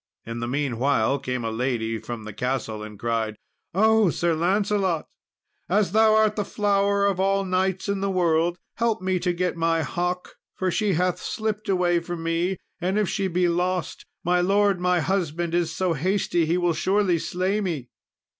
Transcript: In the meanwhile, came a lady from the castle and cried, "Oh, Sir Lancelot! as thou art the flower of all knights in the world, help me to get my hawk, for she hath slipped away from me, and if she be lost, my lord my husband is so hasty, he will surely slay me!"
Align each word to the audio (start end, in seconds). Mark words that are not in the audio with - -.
In 0.25 0.39
the 0.39 0.47
meanwhile, 0.47 1.19
came 1.19 1.45
a 1.45 1.51
lady 1.51 1.99
from 1.99 2.23
the 2.23 2.33
castle 2.33 2.81
and 2.81 2.97
cried, 2.97 3.35
"Oh, 3.75 4.09
Sir 4.09 4.33
Lancelot! 4.33 5.05
as 5.69 5.91
thou 5.91 6.15
art 6.15 6.35
the 6.35 6.43
flower 6.43 7.05
of 7.05 7.19
all 7.19 7.45
knights 7.45 7.87
in 7.87 7.99
the 7.99 8.09
world, 8.09 8.57
help 8.77 9.03
me 9.03 9.19
to 9.19 9.31
get 9.31 9.55
my 9.55 9.83
hawk, 9.83 10.37
for 10.55 10.71
she 10.71 10.93
hath 10.93 11.21
slipped 11.21 11.69
away 11.69 11.99
from 11.99 12.23
me, 12.23 12.57
and 12.79 12.97
if 12.97 13.07
she 13.09 13.27
be 13.27 13.47
lost, 13.47 14.07
my 14.23 14.41
lord 14.41 14.79
my 14.79 15.01
husband 15.01 15.53
is 15.53 15.71
so 15.71 15.93
hasty, 15.93 16.47
he 16.47 16.57
will 16.57 16.73
surely 16.73 17.19
slay 17.19 17.61
me!" 17.61 17.91